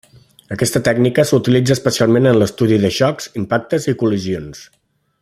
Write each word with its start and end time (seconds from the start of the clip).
Aquesta 0.53 0.79
tècnica 0.87 1.25
s'utilitza 1.31 1.77
especialment 1.77 2.31
en 2.31 2.39
l'estudi 2.43 2.81
de 2.87 2.93
xocs, 2.99 3.31
impactes 3.45 3.89
i 3.93 3.99
col·lisions. 4.05 4.69